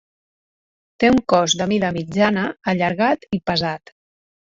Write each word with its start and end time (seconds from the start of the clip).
Té 1.01 1.09
un 1.15 1.19
cos 1.33 1.55
de 1.59 1.67
mida 1.73 1.91
mitjana, 1.97 2.47
allargat 2.73 3.29
i 3.39 3.41
pesat. 3.51 3.93